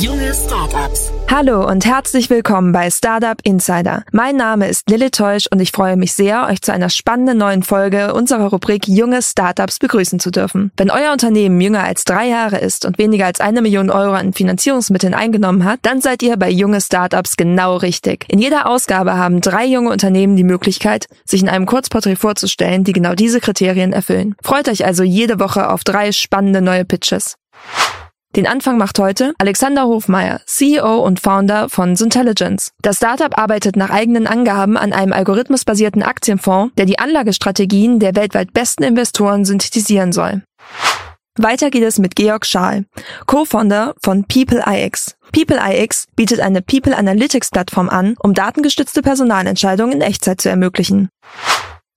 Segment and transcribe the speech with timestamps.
[0.00, 1.12] Junge Startups.
[1.30, 4.02] Hallo und herzlich willkommen bei Startup Insider.
[4.10, 7.62] Mein Name ist Lilly Teusch und ich freue mich sehr, euch zu einer spannenden neuen
[7.62, 10.72] Folge unserer Rubrik Junge Startups begrüßen zu dürfen.
[10.76, 14.32] Wenn euer Unternehmen jünger als drei Jahre ist und weniger als eine Million Euro an
[14.32, 18.24] Finanzierungsmitteln eingenommen hat, dann seid ihr bei Junge Startups genau richtig.
[18.28, 22.92] In jeder Ausgabe haben drei junge Unternehmen die Möglichkeit, sich in einem Kurzporträt vorzustellen, die
[22.94, 24.34] genau diese Kriterien erfüllen.
[24.42, 27.36] Freut euch also jede Woche auf drei spannende neue Pitches.
[28.36, 32.72] Den Anfang macht heute Alexander Hofmeier, CEO und Founder von Syntelligence.
[32.82, 38.52] Das Startup arbeitet nach eigenen Angaben an einem algorithmusbasierten Aktienfonds, der die Anlagestrategien der weltweit
[38.52, 40.42] besten Investoren synthetisieren soll.
[41.38, 42.86] Weiter geht es mit Georg Schaal,
[43.26, 45.14] Co-Founder von PeopleIX.
[45.30, 51.08] PeopleIX bietet eine People Analytics Plattform an, um datengestützte Personalentscheidungen in Echtzeit zu ermöglichen.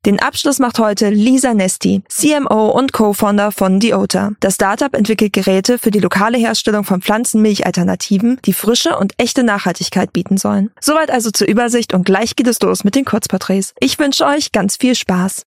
[0.05, 4.31] Den Abschluss macht heute Lisa Nesti, CMO und Co-Founder von Deota.
[4.39, 10.13] Das Startup entwickelt Geräte für die lokale Herstellung von Pflanzenmilchalternativen, die frische und echte Nachhaltigkeit
[10.13, 10.71] bieten sollen.
[10.79, 13.73] Soweit also zur Übersicht und gleich geht es los mit den Kurzporträts.
[13.79, 15.43] Ich wünsche euch ganz viel Spaß.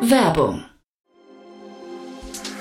[0.00, 0.64] Werbung.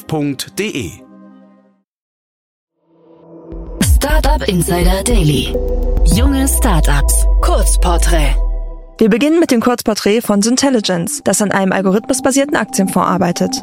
[0.00, 0.92] startup.de.
[3.82, 5.54] Startup Insider Daily.
[6.04, 7.26] Junge Startups.
[7.42, 8.34] Kurzporträt.
[8.98, 13.62] Wir beginnen mit dem Kurzporträt von Syntelligence, das an einem algorithmusbasierten Aktienfonds arbeitet.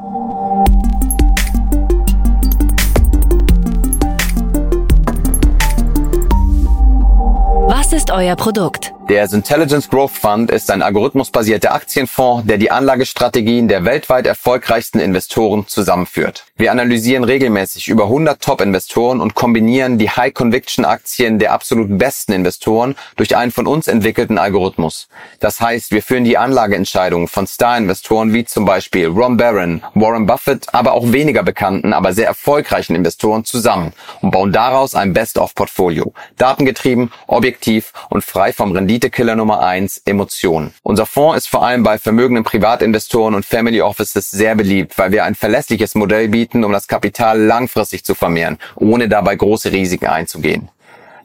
[7.68, 8.94] Was ist euer Produkt?
[9.10, 15.66] Der Intelligence Growth Fund ist ein algorithmusbasierter Aktienfonds, der die Anlagestrategien der weltweit erfolgreichsten Investoren
[15.66, 16.44] zusammenführt.
[16.58, 23.38] Wir analysieren regelmäßig über 100 Top-Investoren und kombinieren die High-Conviction-Aktien der absolut besten Investoren durch
[23.38, 25.08] einen von uns entwickelten Algorithmus.
[25.40, 30.66] Das heißt, wir führen die Anlageentscheidungen von Star-Investoren wie zum Beispiel Ron Barron, Warren Buffett,
[30.74, 36.12] aber auch weniger bekannten, aber sehr erfolgreichen Investoren zusammen und bauen daraus ein Best-of-Portfolio.
[36.38, 40.74] Datengetrieben, objektiv und frei vom Rendite Rendite-Killer Nummer eins Emotionen.
[40.82, 45.24] Unser Fonds ist vor allem bei vermögenden Privatinvestoren und Family Offices sehr beliebt, weil wir
[45.24, 50.70] ein verlässliches Modell bieten, um das Kapital langfristig zu vermehren, ohne dabei große Risiken einzugehen.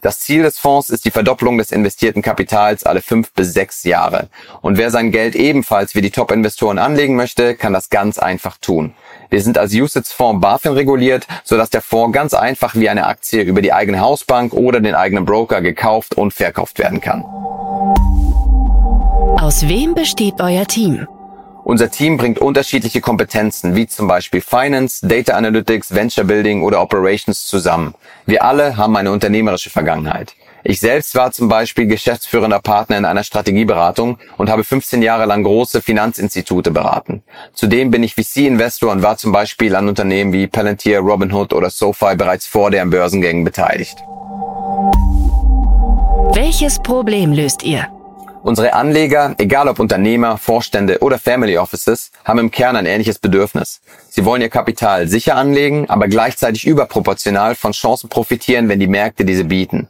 [0.02, 4.28] Das Ziel des Fonds ist die Verdopplung des investierten Kapitals alle fünf bis sechs Jahre.
[4.60, 8.92] Und wer sein Geld ebenfalls wie die Top-Investoren anlegen möchte, kann das ganz einfach tun.
[9.30, 13.62] Wir sind als USITS-Fonds BaFin reguliert, sodass der Fonds ganz einfach wie eine Aktie über
[13.62, 17.24] die eigene Hausbank oder den eigenen Broker gekauft und verkauft werden kann.
[19.52, 21.06] Aus wem besteht euer Team?
[21.62, 27.44] Unser Team bringt unterschiedliche Kompetenzen, wie zum Beispiel Finance, Data Analytics, Venture Building oder Operations
[27.44, 27.94] zusammen.
[28.24, 30.34] Wir alle haben eine unternehmerische Vergangenheit.
[30.64, 35.42] Ich selbst war zum Beispiel geschäftsführender Partner in einer Strategieberatung und habe 15 Jahre lang
[35.42, 37.22] große Finanzinstitute beraten.
[37.52, 42.16] Zudem bin ich VC-Investor und war zum Beispiel an Unternehmen wie Palantir, Robinhood oder SoFi
[42.16, 43.98] bereits vor deren Börsengängen beteiligt.
[46.32, 47.86] Welches Problem löst ihr?
[48.44, 53.80] Unsere Anleger, egal ob Unternehmer, Vorstände oder Family Offices, haben im Kern ein ähnliches Bedürfnis.
[54.10, 59.24] Sie wollen ihr Kapital sicher anlegen, aber gleichzeitig überproportional von Chancen profitieren, wenn die Märkte
[59.24, 59.86] diese bieten.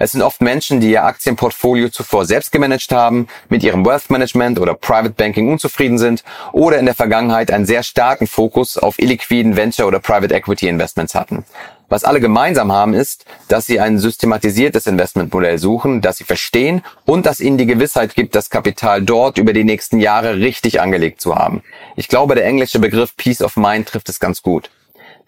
[0.00, 4.58] Es sind oft Menschen, die ihr Aktienportfolio zuvor selbst gemanagt haben, mit ihrem Wealth Management
[4.58, 9.56] oder Private Banking unzufrieden sind oder in der Vergangenheit einen sehr starken Fokus auf illiquiden
[9.56, 11.44] Venture oder Private Equity Investments hatten.
[11.92, 17.26] Was alle gemeinsam haben ist, dass sie ein systematisiertes Investmentmodell suchen, das sie verstehen und
[17.26, 21.34] das ihnen die Gewissheit gibt, das Kapital dort über die nächsten Jahre richtig angelegt zu
[21.34, 21.62] haben.
[21.94, 24.70] Ich glaube, der englische Begriff Peace of Mind trifft es ganz gut.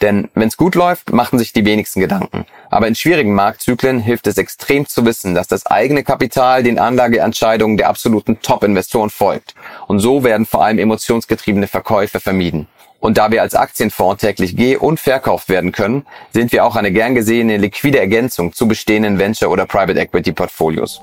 [0.01, 2.47] Denn wenn es gut läuft, machen sich die wenigsten Gedanken.
[2.71, 7.77] Aber in schwierigen Marktzyklen hilft es extrem zu wissen, dass das eigene Kapital den Anlageentscheidungen
[7.77, 9.55] der absoluten Top-Investoren folgt.
[9.87, 12.69] Und so werden vor allem emotionsgetriebene Verkäufe vermieden.
[13.05, 16.91] Und da wir als Aktienfonds täglich geh- und verkauft werden können, sind wir auch eine
[16.91, 21.03] gern gesehene liquide Ergänzung zu bestehenden Venture- oder Private Equity Portfolios.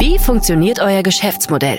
[0.00, 1.78] Wie funktioniert euer Geschäftsmodell?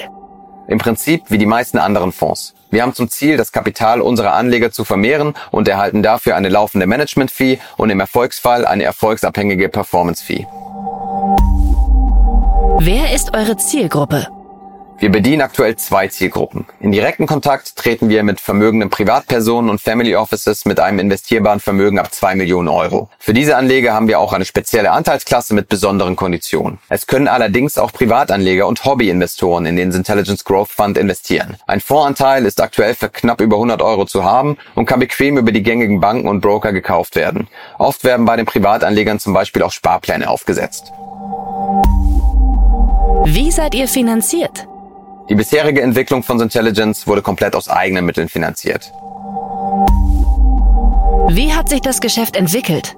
[0.69, 2.53] Im Prinzip wie die meisten anderen Fonds.
[2.71, 6.87] Wir haben zum Ziel, das Kapital unserer Anleger zu vermehren und erhalten dafür eine laufende
[6.87, 10.47] Management-Fee und im Erfolgsfall eine erfolgsabhängige Performance-Fee.
[12.79, 14.29] Wer ist eure Zielgruppe?
[15.03, 16.65] Wir bedienen aktuell zwei Zielgruppen.
[16.79, 21.99] In direkten Kontakt treten wir mit vermögenden Privatpersonen und Family Offices mit einem investierbaren Vermögen
[21.99, 23.09] ab 2 Millionen Euro.
[23.19, 26.79] Für diese Anleger haben wir auch eine spezielle Anteilsklasse mit besonderen Konditionen.
[26.87, 31.57] Es können allerdings auch Privatanleger und Hobbyinvestoren in den Intelligence Growth Fund investieren.
[31.67, 35.51] Ein Fondsanteil ist aktuell für knapp über 100 Euro zu haben und kann bequem über
[35.51, 37.49] die gängigen Banken und Broker gekauft werden.
[37.77, 40.93] Oft werden bei den Privatanlegern zum Beispiel auch Sparpläne aufgesetzt.
[43.25, 44.65] Wie seid ihr finanziert?
[45.29, 48.91] Die bisherige Entwicklung von Intelligence wurde komplett aus eigenen Mitteln finanziert.
[51.29, 52.97] Wie hat sich das Geschäft entwickelt?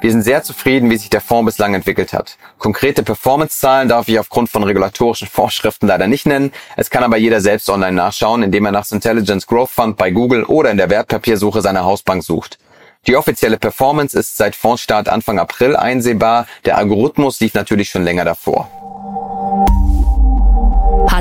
[0.00, 2.36] Wir sind sehr zufrieden, wie sich der Fonds bislang entwickelt hat.
[2.58, 6.52] Konkrete Performance-Zahlen darf ich aufgrund von regulatorischen Vorschriften leider nicht nennen.
[6.76, 10.44] Es kann aber jeder selbst online nachschauen, indem er nach Intelligence Growth Fund bei Google
[10.44, 12.58] oder in der Wertpapiersuche seiner Hausbank sucht.
[13.08, 16.46] Die offizielle Performance ist seit Fondsstart Anfang April einsehbar.
[16.64, 18.70] Der Algorithmus lief natürlich schon länger davor.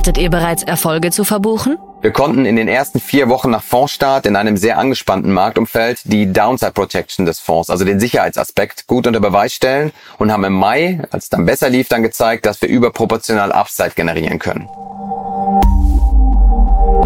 [0.02, 1.78] Hattet ihr bereits Erfolge zu verbuchen?
[2.02, 6.34] Wir konnten in den ersten vier Wochen nach Fondsstart in einem sehr angespannten Marktumfeld die
[6.34, 11.04] Downside Protection des Fonds, also den Sicherheitsaspekt, gut unter Beweis stellen und haben im Mai,
[11.12, 14.68] als es dann besser lief, dann gezeigt, dass wir überproportional Upside generieren können.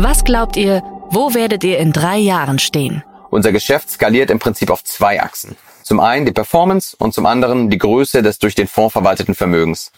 [0.01, 3.03] Was glaubt ihr, wo werdet ihr in drei Jahren stehen?
[3.29, 5.57] Unser Geschäft skaliert im Prinzip auf zwei Achsen.
[5.85, 9.91] Zum einen die Performance und zum anderen die Größe des durch den Fonds verwalteten Vermögens.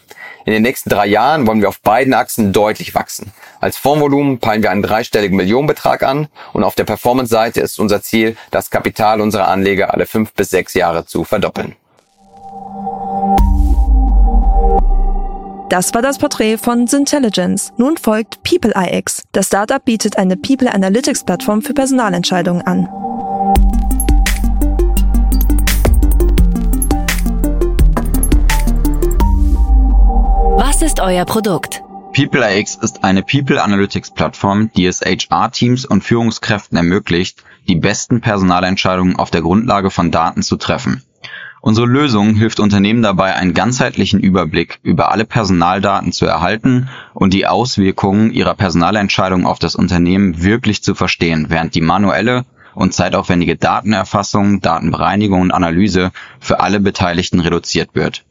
[0.44, 3.32] In den nächsten drei Jahren wollen wir auf beiden Achsen deutlich wachsen.
[3.58, 8.36] Als Fondsvolumen peilen wir einen dreistelligen Millionenbetrag an und auf der Performance-Seite ist unser Ziel,
[8.50, 11.74] das Kapital unserer Anleger alle fünf bis sechs Jahre zu verdoppeln.
[15.70, 17.72] Das war das Porträt von Syntelligence.
[17.78, 19.22] Nun folgt People IX.
[19.32, 22.90] Das Startup bietet eine People Analytics Plattform für Personalentscheidungen an.
[30.78, 31.82] Was ist euer Produkt?
[32.12, 39.16] PeopleIX ist eine People Analytics Plattform, die es HR-Teams und Führungskräften ermöglicht, die besten Personalentscheidungen
[39.16, 41.02] auf der Grundlage von Daten zu treffen.
[41.60, 47.48] Unsere Lösung hilft Unternehmen dabei, einen ganzheitlichen Überblick über alle Personaldaten zu erhalten und die
[47.48, 52.44] Auswirkungen ihrer Personalentscheidungen auf das Unternehmen wirklich zu verstehen, während die manuelle
[52.76, 58.24] und zeitaufwendige Datenerfassung, Datenbereinigung und Analyse für alle Beteiligten reduziert wird.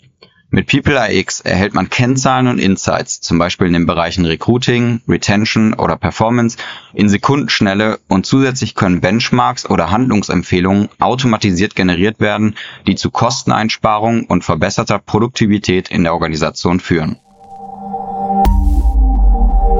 [0.49, 5.97] Mit PeopleIX erhält man Kennzahlen und Insights, zum Beispiel in den Bereichen Recruiting, Retention oder
[5.97, 6.57] Performance,
[6.93, 12.55] in Sekundenschnelle und zusätzlich können Benchmarks oder Handlungsempfehlungen automatisiert generiert werden,
[12.87, 17.17] die zu Kosteneinsparungen und verbesserter Produktivität in der Organisation führen.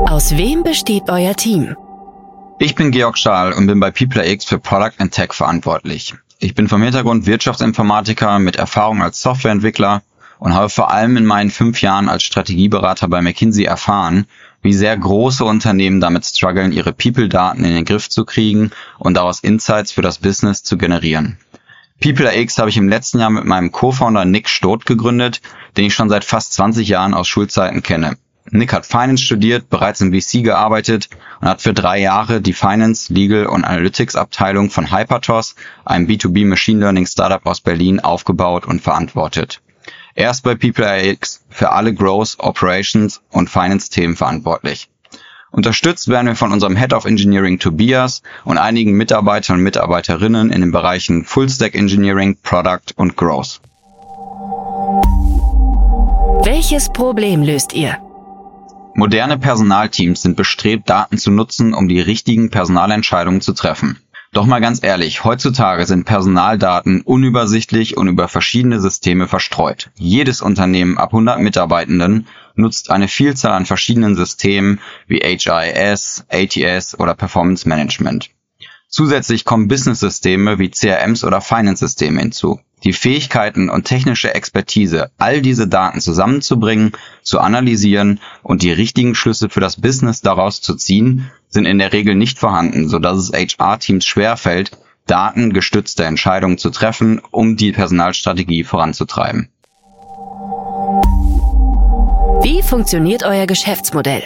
[0.09, 1.77] Aus wem besteht euer Team?
[2.59, 6.15] Ich bin Georg Schaal und bin bei PeopleX für Product and Tech verantwortlich.
[6.39, 10.01] Ich bin vom Hintergrund Wirtschaftsinformatiker mit Erfahrung als Softwareentwickler
[10.39, 14.27] und habe vor allem in meinen fünf Jahren als Strategieberater bei McKinsey erfahren,
[14.61, 19.39] wie sehr große Unternehmen damit strugglen, ihre People-Daten in den Griff zu kriegen und daraus
[19.39, 21.37] Insights für das Business zu generieren.
[21.99, 25.41] PeopleX habe ich im letzten Jahr mit meinem Co-Founder Nick Stoth gegründet,
[25.77, 28.17] den ich schon seit fast 20 Jahren aus Schulzeiten kenne.
[28.49, 31.09] Nick hat Finance studiert, bereits im VC gearbeitet
[31.41, 36.45] und hat für drei Jahre die Finance, Legal und Analytics Abteilung von Hypertos, einem B2B
[36.45, 39.61] Machine Learning Startup aus Berlin, aufgebaut und verantwortet.
[40.17, 44.89] Er ist bei PeopleIX für alle Growth, Operations und Finance-Themen verantwortlich.
[45.51, 50.61] Unterstützt werden wir von unserem Head of Engineering Tobias und einigen Mitarbeitern und Mitarbeiterinnen in
[50.61, 53.61] den Bereichen Full-Stack Engineering, Product und Growth.
[56.43, 57.99] Welches Problem löst ihr?
[58.95, 63.99] Moderne Personalteams sind bestrebt, Daten zu nutzen, um die richtigen Personalentscheidungen zu treffen.
[64.37, 69.89] Doch mal ganz ehrlich, heutzutage sind Personaldaten unübersichtlich und über verschiedene Systeme verstreut.
[69.95, 77.15] Jedes Unternehmen ab 100 Mitarbeitenden nutzt eine Vielzahl an verschiedenen Systemen wie HRIS, ATS oder
[77.15, 78.29] Performance Management.
[78.87, 82.59] Zusätzlich kommen Business-Systeme wie CRMs oder Finance-Systeme hinzu.
[82.83, 86.91] Die Fähigkeiten und technische Expertise, all diese Daten zusammenzubringen,
[87.23, 91.91] zu analysieren und die richtigen Schlüsse für das Business daraus zu ziehen, sind in der
[91.91, 94.71] Regel nicht vorhanden, so dass es HR-Teams schwerfällt,
[95.07, 99.49] datengestützte Entscheidungen zu treffen, um die Personalstrategie voranzutreiben.
[102.43, 104.23] Wie funktioniert euer Geschäftsmodell?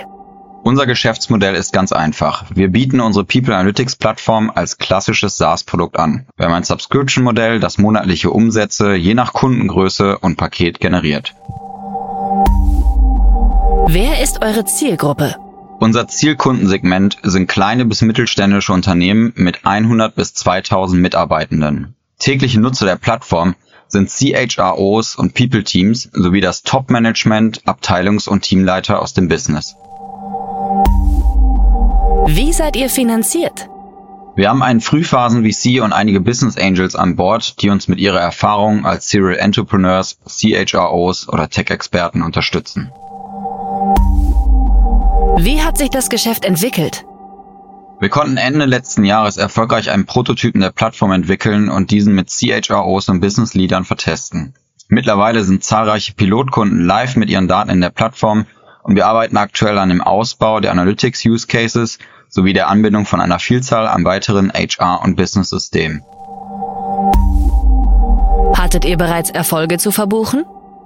[0.63, 2.45] Unser Geschäftsmodell ist ganz einfach.
[2.53, 6.27] Wir bieten unsere People Analytics Plattform als klassisches SaaS-Produkt an.
[6.37, 11.33] Wir haben ein Subscription-Modell, das monatliche Umsätze je nach Kundengröße und Paket generiert.
[13.87, 15.35] Wer ist eure Zielgruppe?
[15.79, 21.95] Unser Zielkundensegment sind kleine bis mittelständische Unternehmen mit 100 bis 2000 Mitarbeitenden.
[22.19, 23.55] Tägliche Nutzer der Plattform
[23.87, 29.75] sind CHROs und People Teams sowie das Top-Management, Abteilungs- und Teamleiter aus dem Business.
[32.27, 33.69] Wie seid ihr finanziert?
[34.35, 38.85] Wir haben einen Frühphasen-VC und einige Business Angels an Bord, die uns mit ihrer Erfahrung
[38.85, 42.91] als Serial Entrepreneurs, CHROs oder Tech-Experten unterstützen.
[45.37, 47.05] Wie hat sich das Geschäft entwickelt?
[47.99, 53.09] Wir konnten Ende letzten Jahres erfolgreich einen Prototypen der Plattform entwickeln und diesen mit CHROs
[53.09, 54.53] und Business Leadern vertesten.
[54.87, 58.45] Mittlerweile sind zahlreiche Pilotkunden live mit ihren Daten in der Plattform
[58.83, 63.21] und wir arbeiten aktuell an dem Ausbau der Analytics Use Cases sowie der Anbindung von
[63.21, 66.03] einer Vielzahl an weiteren HR- und Business-Systemen.
[68.55, 70.45] Hattet ihr bereits Erfolge zu verbuchen?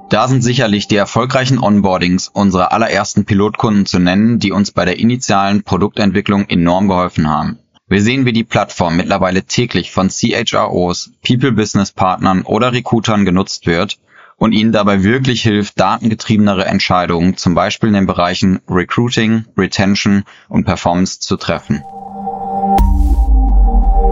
[0.10, 5.00] Da sind sicherlich die erfolgreichen Onboardings unserer allerersten Pilotkunden zu nennen, die uns bei der
[5.00, 7.60] initialen Produktentwicklung enorm geholfen haben.
[7.88, 13.68] Wir sehen, wie die Plattform mittlerweile täglich von CHROs, People Business Partnern oder Recruitern genutzt
[13.68, 13.98] wird
[14.38, 20.65] und ihnen dabei wirklich hilft, datengetriebenere Entscheidungen, zum Beispiel in den Bereichen Recruiting, Retention und
[20.65, 21.84] Performance zu treffen.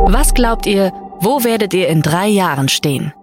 [0.08, 3.14] Was glaubt ihr, wo werdet ihr in drei Jahren stehen?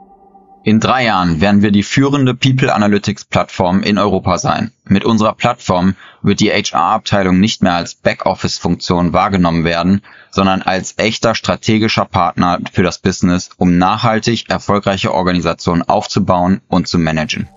[0.62, 4.73] In drei Jahren werden wir die führende People Analytics Plattform in Europa sein.
[4.85, 11.35] Mit unserer Plattform wird die HR-Abteilung nicht mehr als Backoffice-Funktion wahrgenommen werden, sondern als echter
[11.35, 17.49] strategischer Partner für das Business, um nachhaltig erfolgreiche Organisationen aufzubauen und zu managen.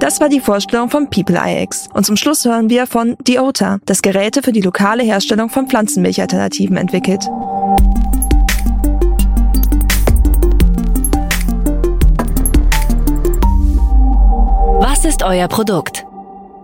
[0.00, 1.88] Das war die Vorstellung von People IX.
[1.94, 6.76] Und zum Schluss hören wir von Deota, das Geräte für die lokale Herstellung von Pflanzenmilchalternativen
[6.76, 7.28] entwickelt.
[14.88, 16.06] Was ist euer Produkt?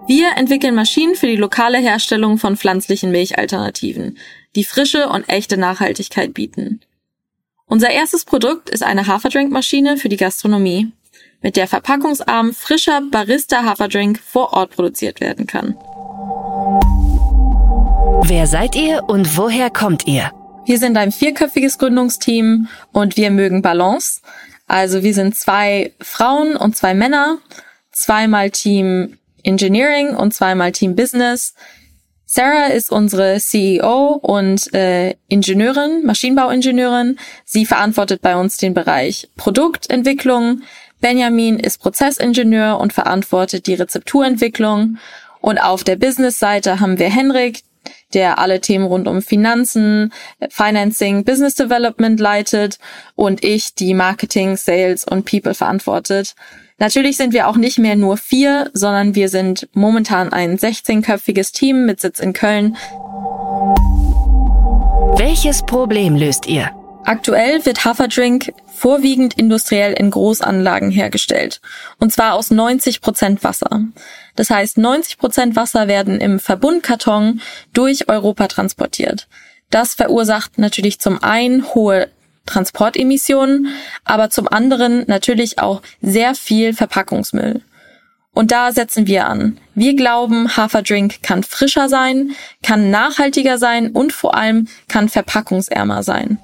[0.06, 4.16] Wir entwickeln Maschinen für die lokale Herstellung von pflanzlichen Milchalternativen,
[4.54, 6.82] die frische und echte Nachhaltigkeit bieten.
[7.66, 10.92] Unser erstes Produkt ist eine Haferdrinkmaschine für die Gastronomie,
[11.40, 15.76] mit der verpackungsarm frischer Barista-Haferdrink vor Ort produziert werden kann.
[18.22, 20.30] Wer seid ihr und woher kommt ihr?
[20.64, 24.20] Wir sind ein vierköpfiges Gründungsteam und wir mögen Balance.
[24.68, 27.38] Also wir sind zwei Frauen und zwei Männer,
[27.92, 31.54] zweimal Team Engineering und zweimal Team Business.
[32.34, 37.18] Sarah ist unsere CEO und äh, Ingenieurin, Maschinenbauingenieurin.
[37.44, 40.62] Sie verantwortet bei uns den Bereich Produktentwicklung.
[41.02, 44.96] Benjamin ist Prozessingenieur und verantwortet die Rezepturentwicklung.
[45.42, 47.64] Und auf der Business-Seite haben wir Henrik,
[48.14, 50.12] der alle Themen rund um Finanzen,
[50.48, 52.78] Financing, Business Development leitet
[53.14, 56.34] und ich die Marketing, Sales und People verantwortet.
[56.78, 61.86] Natürlich sind wir auch nicht mehr nur vier, sondern wir sind momentan ein 16-köpfiges Team
[61.86, 62.76] mit Sitz in Köln.
[65.16, 66.70] Welches Problem löst ihr?
[67.04, 71.60] Aktuell wird Haferdrink vorwiegend industriell in Großanlagen hergestellt.
[71.98, 73.82] Und zwar aus 90 Prozent Wasser.
[74.36, 77.40] Das heißt, 90 Prozent Wasser werden im Verbundkarton
[77.72, 79.26] durch Europa transportiert.
[79.70, 82.08] Das verursacht natürlich zum einen hohe
[82.46, 83.68] Transportemissionen,
[84.04, 87.62] aber zum anderen natürlich auch sehr viel Verpackungsmüll.
[88.34, 89.58] Und da setzen wir an.
[89.74, 92.32] Wir glauben, Haferdrink kann frischer sein,
[92.62, 96.38] kann nachhaltiger sein und vor allem kann verpackungsärmer sein.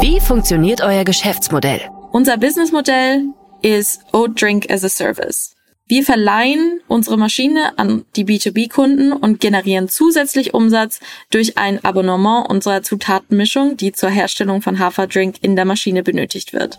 [0.00, 1.80] Wie funktioniert euer Geschäftsmodell?
[2.12, 3.24] Unser Businessmodell
[3.62, 5.54] ist Oat Drink as a Service.
[5.90, 11.00] Wir verleihen unsere Maschine an die B2B-Kunden und generieren zusätzlich Umsatz
[11.32, 16.78] durch ein Abonnement unserer Zutatenmischung, die zur Herstellung von Haferdrink in der Maschine benötigt wird.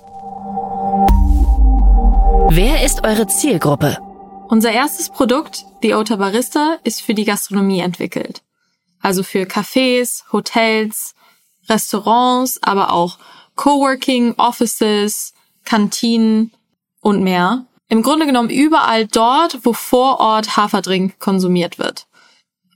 [2.51, 3.98] Wer ist eure Zielgruppe?
[4.48, 8.41] Unser erstes Produkt, die Ota Barista, ist für die Gastronomie entwickelt.
[9.01, 11.15] Also für Cafés, Hotels,
[11.68, 13.18] Restaurants, aber auch
[13.58, 15.34] Coworking, Offices,
[15.65, 16.53] Kantinen
[17.01, 17.65] und mehr.
[17.91, 22.07] Im Grunde genommen überall dort, wo vor Ort Haferdrink konsumiert wird.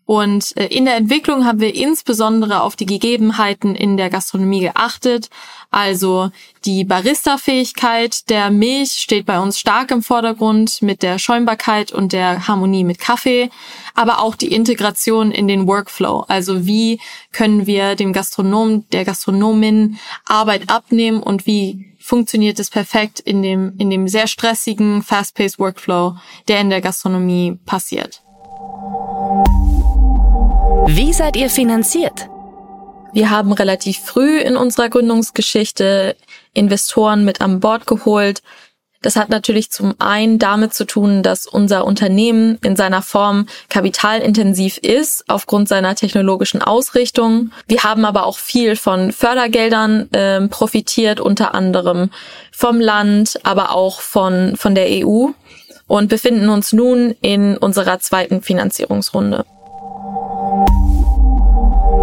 [0.03, 5.29] Und äh, in der Entwicklung haben wir insbesondere auf die Gegebenheiten in der Gastronomie geachtet.
[5.71, 6.31] Also
[6.65, 12.49] die Barista-Fähigkeit der Milch steht bei uns stark im Vordergrund mit der Schäumbarkeit und der
[12.49, 13.49] Harmonie mit Kaffee,
[13.93, 16.25] aber auch die Integration in den Workflow.
[16.27, 16.99] Also wie
[17.31, 23.73] können wir dem Gastronom, der Gastronomin Arbeit abnehmen und wie funktioniert es perfekt in dem,
[23.79, 26.15] in dem sehr stressigen, fast-paced Workflow,
[26.47, 28.21] der in der Gastronomie passiert.
[30.87, 32.29] Wie seid ihr finanziert?
[33.11, 36.15] Wir haben relativ früh in unserer Gründungsgeschichte
[36.53, 38.43] Investoren mit an Bord geholt,
[39.05, 44.79] das hat natürlich zum einen damit zu tun, dass unser Unternehmen in seiner Form kapitalintensiv
[44.79, 47.51] ist, aufgrund seiner technologischen Ausrichtung.
[47.67, 52.09] Wir haben aber auch viel von Fördergeldern äh, profitiert, unter anderem
[52.51, 55.27] vom Land, aber auch von, von der EU
[55.85, 59.45] und befinden uns nun in unserer zweiten Finanzierungsrunde.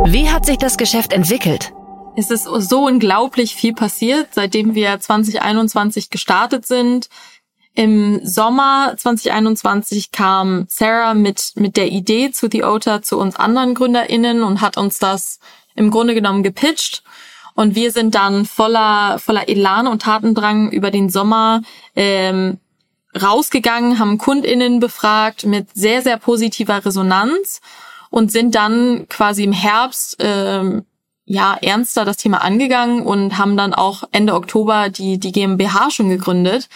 [0.07, 1.73] Wie hat sich das Geschäft entwickelt?
[2.15, 7.09] Es ist so unglaublich viel passiert, seitdem wir 2021 gestartet sind.
[7.75, 13.75] Im Sommer 2021 kam Sarah mit, mit der Idee zu The Otter zu uns anderen
[13.75, 15.39] GründerInnen und hat uns das
[15.75, 17.03] im Grunde genommen gepitcht.
[17.55, 21.63] Und wir sind dann voller, voller Elan und Tatendrang über den Sommer
[21.97, 22.59] ähm,
[23.21, 27.63] rausgegangen, haben KundInnen befragt mit sehr, sehr positiver Resonanz
[28.11, 30.85] und sind dann quasi im Herbst ähm,
[31.33, 36.11] ja ernster das Thema angegangen und haben dann auch Ende Oktober die die GmbH schon
[36.11, 36.69] gegründet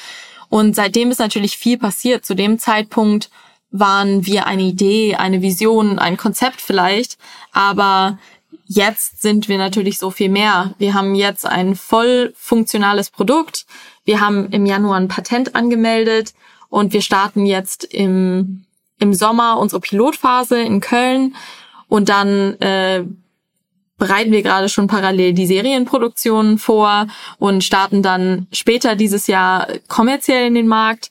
[0.48, 2.24] und seitdem ist natürlich viel passiert.
[2.24, 3.30] Zu dem Zeitpunkt
[3.70, 7.18] waren wir eine Idee, eine Vision, ein Konzept vielleicht,
[7.52, 8.18] aber
[8.64, 10.74] jetzt sind wir natürlich so viel mehr.
[10.78, 13.66] Wir haben jetzt ein voll funktionales Produkt.
[14.04, 16.32] Wir haben im Januar ein Patent angemeldet
[16.70, 18.64] und wir starten jetzt im,
[18.98, 21.36] im Sommer unsere Pilotphase in Köln
[21.88, 23.04] und dann äh,
[23.98, 27.06] bereiten wir gerade schon parallel die Serienproduktionen vor
[27.38, 31.10] und starten dann später dieses Jahr kommerziell in den Markt.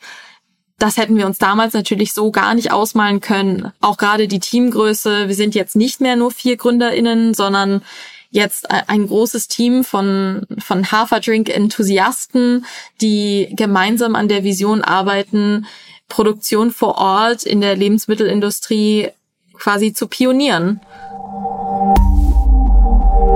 [0.77, 3.71] Das hätten wir uns damals natürlich so gar nicht ausmalen können.
[3.81, 5.27] Auch gerade die Teamgröße.
[5.27, 7.81] Wir sind jetzt nicht mehr nur vier GründerInnen, sondern
[8.29, 12.65] jetzt ein großes Team von, von Haferdrink-Enthusiasten,
[13.01, 15.65] die gemeinsam an der Vision arbeiten,
[16.09, 19.09] Produktion vor Ort in der Lebensmittelindustrie
[19.53, 20.81] quasi zu pionieren.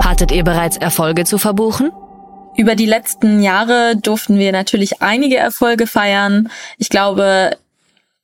[0.01, 1.91] Hattet ihr bereits Erfolge zu verbuchen?
[2.56, 6.50] Über die letzten Jahre durften wir natürlich einige Erfolge feiern.
[6.77, 7.57] Ich glaube,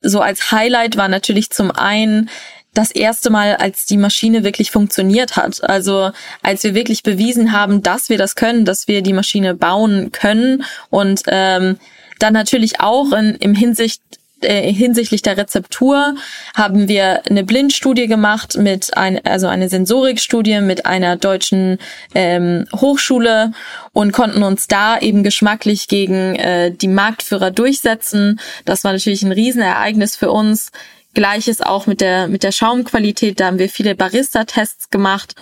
[0.02, 2.28] so als Highlight war natürlich zum einen
[2.74, 5.64] das erste Mal, als die Maschine wirklich funktioniert hat.
[5.64, 6.10] Also
[6.42, 10.64] als wir wirklich bewiesen haben, dass wir das können, dass wir die Maschine bauen können
[10.90, 11.78] und ähm,
[12.18, 14.02] dann natürlich auch in, im Hinsicht
[14.46, 16.14] äh, hinsichtlich der Rezeptur
[16.54, 21.78] haben wir eine Blindstudie gemacht mit ein, also eine Sensorikstudie mit einer deutschen
[22.14, 23.52] ähm, Hochschule
[23.92, 28.40] und konnten uns da eben geschmacklich gegen äh, die Marktführer durchsetzen.
[28.64, 30.70] Das war natürlich ein Riesenereignis für uns.
[31.14, 33.40] Gleiches auch mit der mit der Schaumqualität.
[33.40, 35.34] Da haben wir viele Barista-Tests gemacht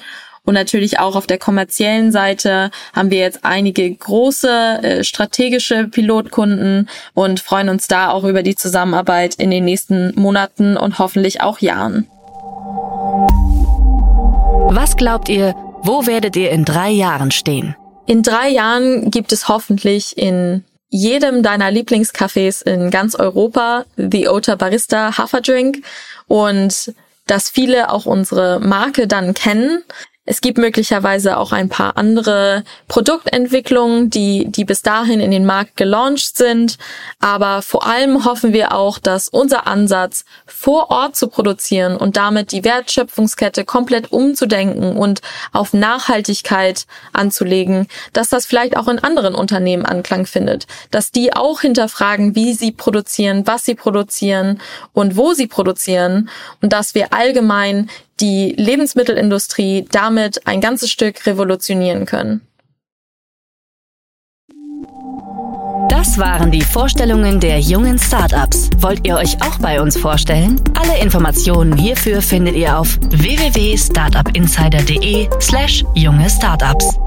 [0.44, 4.48] und natürlich auch auf der kommerziellen Seite haben wir jetzt einige große
[4.82, 10.76] äh, strategische Pilotkunden und freuen uns da auch über die Zusammenarbeit in den nächsten Monaten
[10.76, 12.06] und hoffentlich auch Jahren.
[14.68, 17.76] Was glaubt ihr, wo werdet ihr in drei Jahren stehen?
[18.06, 24.56] In drei Jahren gibt es hoffentlich in jedem deiner Lieblingscafés in ganz Europa The Ota
[24.56, 25.78] Barista Haferdrink
[26.28, 26.94] und
[27.26, 29.82] dass viele auch unsere Marke dann kennen.
[30.26, 35.76] Es gibt möglicherweise auch ein paar andere Produktentwicklungen, die, die bis dahin in den Markt
[35.76, 36.78] gelauncht sind.
[37.20, 42.52] Aber vor allem hoffen wir auch, dass unser Ansatz, vor Ort zu produzieren und damit
[42.52, 45.20] die Wertschöpfungskette komplett umzudenken und
[45.52, 50.66] auf Nachhaltigkeit anzulegen, dass das vielleicht auch in anderen Unternehmen Anklang findet.
[50.90, 54.62] Dass die auch hinterfragen, wie sie produzieren, was sie produzieren
[54.94, 56.30] und wo sie produzieren.
[56.62, 62.42] Und dass wir allgemein die Lebensmittelindustrie damit ein ganzes Stück revolutionieren können.
[65.88, 68.68] Das waren die Vorstellungen der jungen Startups.
[68.78, 70.60] Wollt ihr euch auch bei uns vorstellen?
[70.74, 76.98] Alle Informationen hierfür findet ihr auf www.startupinsider.de slash junge Startups.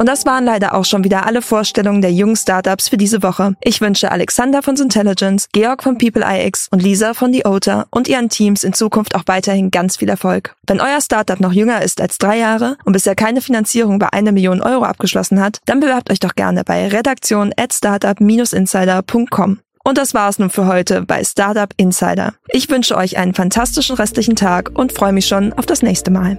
[0.00, 3.54] Und das waren leider auch schon wieder alle Vorstellungen der jungen Startups für diese Woche.
[3.60, 8.08] Ich wünsche Alexander von Intelligence, Georg von People IX und Lisa von The Oter und
[8.08, 10.54] ihren Teams in Zukunft auch weiterhin ganz viel Erfolg.
[10.66, 14.32] Wenn euer Startup noch jünger ist als drei Jahre und bisher keine Finanzierung bei einer
[14.32, 19.58] Million Euro abgeschlossen hat, dann bewerbt euch doch gerne bei redaktion at startup-insider.com.
[19.84, 22.32] Und das war's nun für heute bei Startup Insider.
[22.48, 26.38] Ich wünsche euch einen fantastischen restlichen Tag und freue mich schon auf das nächste Mal.